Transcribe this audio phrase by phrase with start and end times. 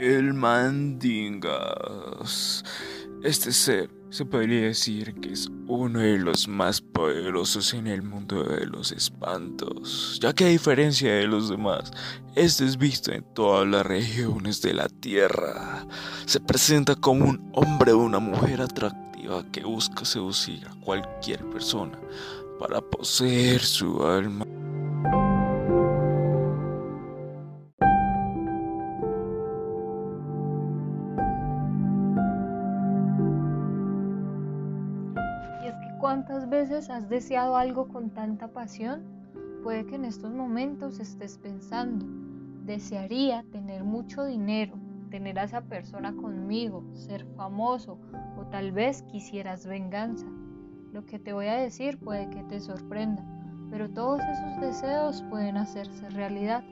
[0.00, 1.52] El Mandingas.
[3.22, 8.42] Este ser se podría decir que es uno de los más poderosos en el mundo
[8.44, 11.90] de los espantos, ya que a diferencia de los demás,
[12.34, 15.86] este es visto en todas las regiones de la Tierra.
[16.24, 21.98] Se presenta como un hombre o una mujer atractiva que busca seducir a cualquier persona
[22.58, 24.46] para poseer su alma.
[36.10, 39.04] ¿Cuántas veces has deseado algo con tanta pasión?
[39.62, 42.04] Puede que en estos momentos estés pensando,
[42.64, 44.74] desearía tener mucho dinero,
[45.08, 47.96] tener a esa persona conmigo, ser famoso
[48.36, 50.26] o tal vez quisieras venganza.
[50.92, 53.24] Lo que te voy a decir puede que te sorprenda,
[53.70, 56.64] pero todos esos deseos pueden hacerse realidad.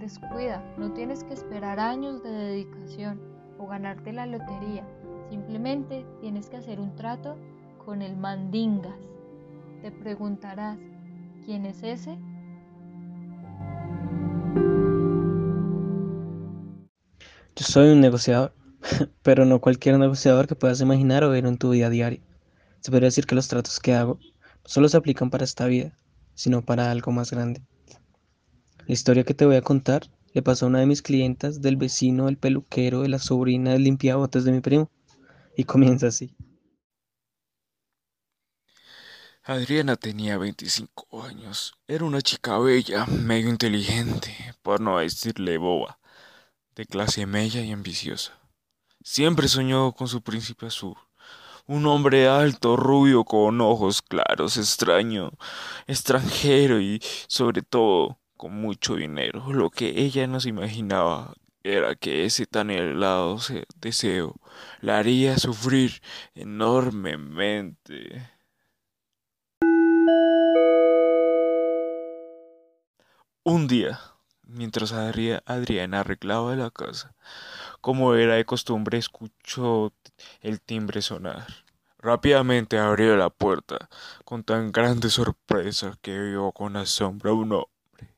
[0.00, 3.20] Descuida, no tienes que esperar años de dedicación
[3.56, 4.84] o ganarte la lotería,
[5.28, 7.36] simplemente tienes que hacer un trato
[7.90, 8.94] con el mandingas.
[9.82, 10.78] Te preguntarás,
[11.44, 12.16] ¿quién es ese?
[17.56, 18.54] Yo soy un negociador,
[19.24, 22.20] pero no cualquier negociador que puedas imaginar o ver en tu vida diaria.
[22.78, 24.20] Se podría decir que los tratos que hago
[24.64, 25.98] solo se aplican para esta vida,
[26.34, 27.60] sino para algo más grande.
[28.86, 30.02] La historia que te voy a contar
[30.32, 33.82] le pasó a una de mis clientas, del vecino, del peluquero, de la sobrina del
[33.82, 34.92] limpiabotes de mi primo.
[35.56, 36.36] Y comienza así.
[39.44, 41.72] Adriana tenía 25 años.
[41.88, 45.98] Era una chica bella, medio inteligente, por no decirle boba,
[46.74, 48.38] de clase media y ambiciosa.
[49.02, 50.94] Siempre soñó con su príncipe azul.
[51.66, 55.30] Un hombre alto, rubio, con ojos claros, extraño,
[55.86, 59.54] extranjero y, sobre todo, con mucho dinero.
[59.54, 63.38] Lo que ella no se imaginaba era que ese tan helado
[63.76, 64.36] deseo
[64.82, 66.02] la haría sufrir
[66.34, 68.39] enormemente.
[73.42, 73.98] Un día,
[74.42, 77.14] mientras Adriana arreglaba la casa,
[77.80, 79.94] como era de costumbre, escuchó
[80.42, 81.46] el timbre sonar.
[81.96, 83.88] Rápidamente abrió la puerta,
[84.26, 88.14] con tan grande sorpresa que vio con asombro a un hombre.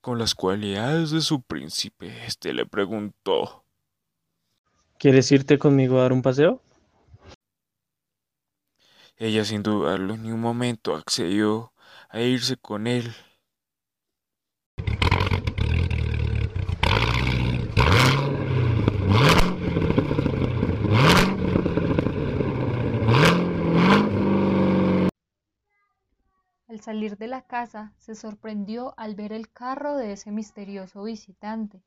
[0.00, 3.64] Con las cualidades de su príncipe, este le preguntó
[4.96, 6.62] ¿Quieres irte conmigo a dar un paseo?
[9.16, 11.72] Ella sin dudarlo ni un momento accedió
[12.08, 13.12] a irse con él
[26.80, 31.82] Al salir de la casa, se sorprendió al ver el carro de ese misterioso visitante,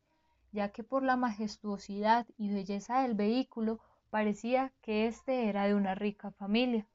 [0.52, 3.80] ya que por la majestuosidad y belleza del vehículo
[4.12, 6.88] parecía que éste era de una rica familia.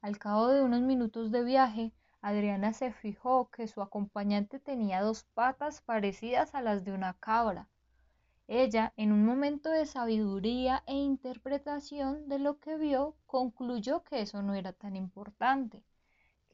[0.00, 5.24] Al cabo de unos minutos de viaje, Adriana se fijó que su acompañante tenía dos
[5.34, 7.68] patas parecidas a las de una cabra.
[8.48, 14.40] Ella, en un momento de sabiduría e interpretación de lo que vio, concluyó que eso
[14.40, 15.84] no era tan importante,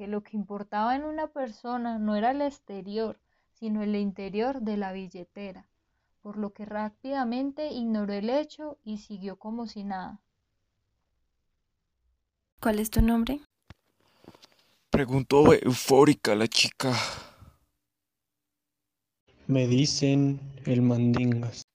[0.00, 3.20] que lo que importaba en una persona no era el exterior,
[3.52, 5.68] sino el interior de la billetera,
[6.22, 10.18] por lo que rápidamente ignoró el hecho y siguió como si nada.
[12.62, 13.42] ¿Cuál es tu nombre?
[14.88, 16.94] Preguntó eufórica la chica.
[19.48, 21.69] Me dicen el mandingas.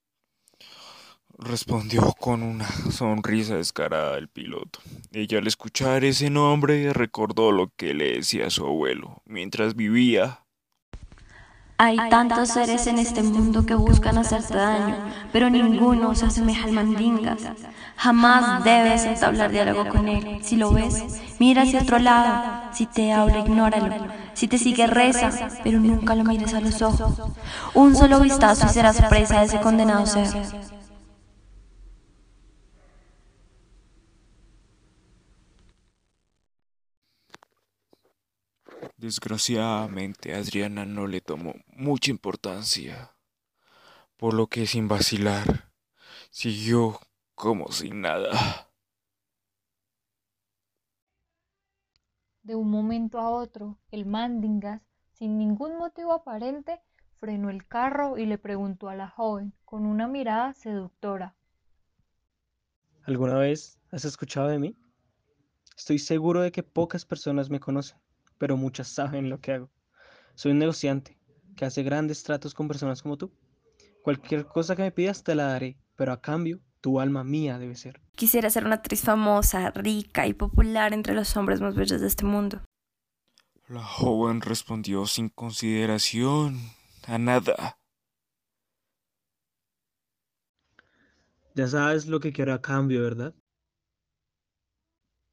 [1.38, 4.80] Respondió con una sonrisa descarada el piloto.
[5.12, 10.46] Ella al escuchar ese nombre recordó lo que le decía su abuelo mientras vivía
[11.78, 14.96] hay tantos seres en este mundo que buscan hacerte daño,
[15.30, 17.42] pero ninguno se asemeja al mandingas.
[17.98, 20.38] Jamás debes entablar diálogo con él.
[20.42, 21.04] Si lo ves,
[21.38, 22.70] mira hacia otro lado.
[22.72, 24.06] Si te habla, ignóralo.
[24.32, 25.30] Si te sigue, reza,
[25.62, 27.20] pero nunca lo mires a los ojos.
[27.74, 30.28] Un solo vistazo y serás presa de ese condenado ser.
[39.06, 43.14] Desgraciadamente, Adriana no le tomó mucha importancia,
[44.16, 45.70] por lo que sin vacilar,
[46.30, 46.98] siguió
[47.36, 48.68] como sin nada.
[52.42, 54.82] De un momento a otro, el Mandingas,
[55.12, 56.80] sin ningún motivo aparente,
[57.14, 61.36] frenó el carro y le preguntó a la joven, con una mirada seductora.
[63.04, 64.76] ¿Alguna vez has escuchado de mí?
[65.76, 68.00] Estoy seguro de que pocas personas me conocen
[68.38, 69.70] pero muchas saben lo que hago.
[70.34, 71.18] Soy un negociante
[71.56, 73.32] que hace grandes tratos con personas como tú.
[74.02, 77.74] Cualquier cosa que me pidas te la daré, pero a cambio tu alma mía debe
[77.74, 78.00] ser.
[78.14, 82.24] Quisiera ser una actriz famosa, rica y popular entre los hombres más bellos de este
[82.24, 82.62] mundo.
[83.68, 86.60] La joven respondió sin consideración
[87.06, 87.78] a nada.
[91.54, 93.34] Ya sabes lo que quiero a cambio, ¿verdad?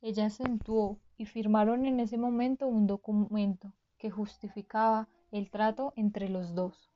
[0.01, 6.53] Ella acentuó y firmaron en ese momento un documento que justificaba el trato entre los
[6.55, 6.93] dos.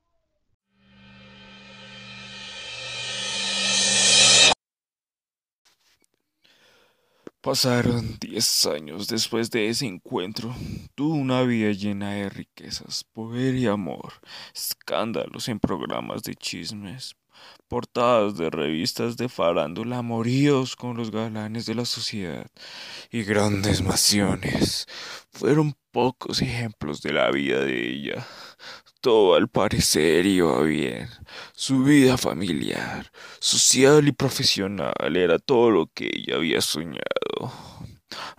[7.40, 10.54] Pasaron diez años después de ese encuentro.
[10.94, 14.12] Tuvo una vida llena de riquezas, poder y amor,
[14.54, 17.14] escándalos en programas de chismes,
[17.68, 22.46] portadas de revistas de farándula, amoríos con los galanes de la sociedad
[23.10, 24.86] y grandes mansiones.
[25.30, 28.26] Fueron pocos ejemplos de la vida de ella.
[29.00, 31.08] Todo al parecer iba bien.
[31.52, 37.52] Su vida familiar, social y profesional era todo lo que ella había soñado.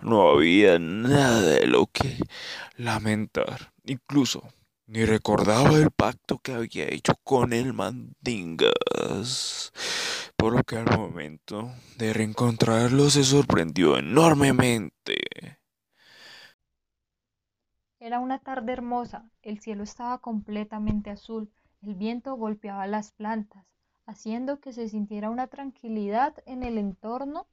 [0.00, 2.18] No había nada de lo que
[2.76, 3.72] lamentar.
[3.84, 4.42] Incluso
[4.90, 8.72] ni recordaba el pacto que había hecho con el Mandingas,
[10.36, 15.14] por lo que al momento de reencontrarlo se sorprendió enormemente.
[18.00, 21.52] Era una tarde hermosa, el cielo estaba completamente azul,
[21.82, 23.64] el viento golpeaba las plantas,
[24.06, 27.46] haciendo que se sintiera una tranquilidad en el entorno.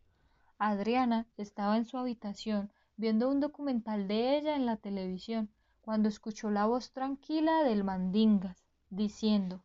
[0.58, 5.52] Adriana estaba en su habitación viendo un documental de ella en la televisión
[5.88, 9.64] cuando escuchó la voz tranquila del mandingas diciendo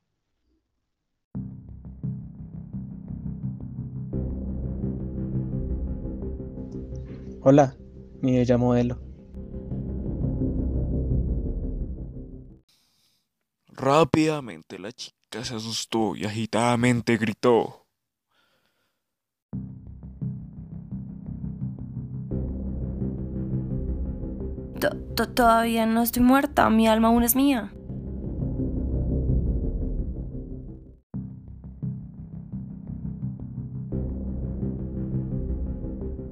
[7.41, 7.77] Hola,
[8.21, 9.03] mi bella modelo.
[13.67, 17.82] Rápidamente la chica se asustó y agitadamente gritó.
[25.15, 27.73] Todavía no estoy muerta, mi alma aún es mía.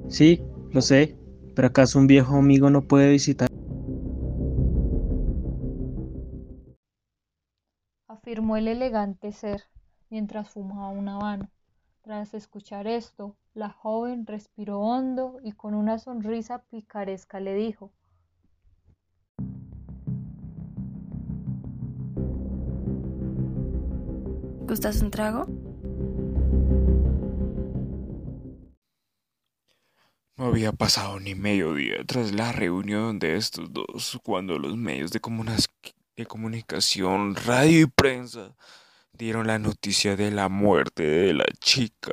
[0.09, 0.43] Sí,
[0.73, 1.17] lo sé,
[1.55, 3.51] pero ¿acaso un viejo amigo no puede visitar?
[8.31, 9.65] afirmó el elegante ser
[10.11, 11.51] mientras fumaba un habano.
[12.03, 17.93] Tras escuchar esto, la joven respiró hondo y con una sonrisa picaresca le dijo
[24.71, 25.47] ¿Gustas un trago?
[30.37, 35.11] No había pasado ni medio día tras la reunión de estos dos cuando los medios
[35.11, 35.19] de,
[36.15, 38.55] de comunicación, radio y prensa
[39.11, 42.13] dieron la noticia de la muerte de la chica.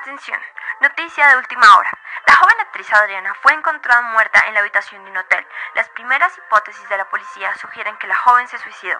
[0.00, 0.40] Atención,
[0.80, 1.90] noticia de última hora.
[2.26, 5.44] La joven actriz Adriana fue encontrada muerta en la habitación de un hotel.
[5.74, 8.96] Las primeras hipótesis de la policía sugieren que la joven se suicidó.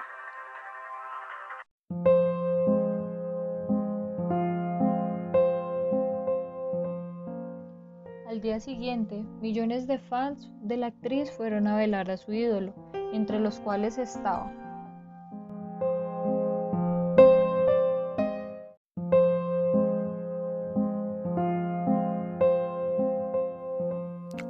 [8.61, 12.75] Siguiente, millones de fans de la actriz fueron a velar a su ídolo,
[13.13, 14.53] entre los cuales estaba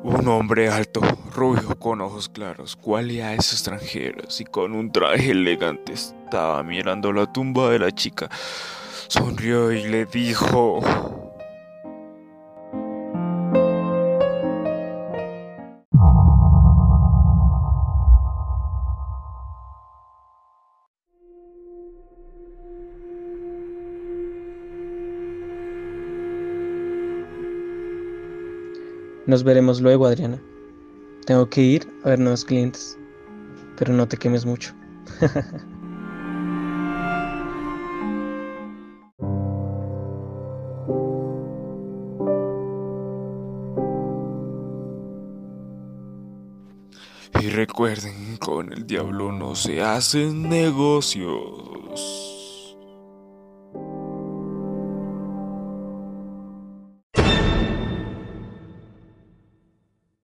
[0.03, 1.01] Un hombre alto,
[1.35, 7.71] rubio, con ojos claros, cualidades extranjeras y con un traje elegante estaba mirando la tumba
[7.71, 8.31] de la chica.
[9.09, 11.28] Sonrió y le dijo...
[29.29, 30.43] Nos veremos luego, Adriana.
[31.27, 32.99] Tengo que ir a ver nuevos clientes.
[33.77, 34.75] Pero no te quemes mucho.
[47.39, 52.28] y recuerden, con el diablo no se hacen negocios.